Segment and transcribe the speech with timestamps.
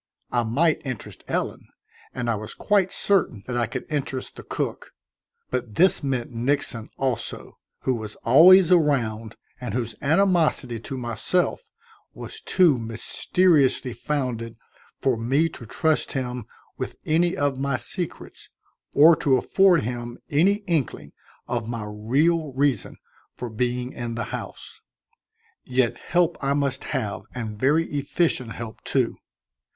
[0.31, 1.67] I might interest Ellen,
[2.11, 4.93] and I was quite certain that I could interest the cook;
[5.51, 11.69] but this meant Nixon, also, who was always around and whose animosity to myself
[12.15, 14.57] was too mysteriously founded
[14.97, 16.45] for me to trust him
[16.79, 18.49] with any of my secrets
[18.93, 21.11] or to afford him any inkling
[21.47, 22.97] of my real reason
[23.35, 24.81] for being in the house.
[25.63, 29.17] Yet help I must have and very efficient help, too.